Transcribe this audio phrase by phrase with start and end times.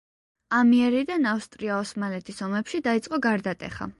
[0.59, 3.89] ამიერიდან ავსტრია-ოსმალეთის ომებში დაიწყო გარდატეხა.